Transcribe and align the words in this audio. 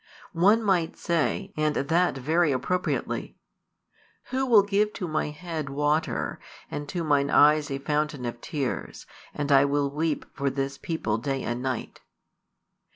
One 0.33 0.63
might 0.63 0.97
say, 0.97 1.53
and 1.55 1.75
that 1.75 2.17
very 2.17 2.51
appropriately: 2.51 3.37
Who 4.31 4.47
will 4.47 4.63
give 4.63 4.93
to 4.93 5.07
my 5.07 5.29
head 5.29 5.69
water, 5.69 6.39
and 6.71 6.89
to 6.89 7.03
mine 7.03 7.29
eyes 7.29 7.69
a 7.69 7.77
fountain 7.77 8.25
of 8.25 8.41
tears, 8.41 9.05
and 9.31 9.51
I 9.51 9.63
will 9.65 9.91
weep 9.91 10.25
for 10.33 10.49
this 10.49 10.79
people 10.79 11.19
day 11.19 11.43
and 11.43 11.61
night? 11.61 12.01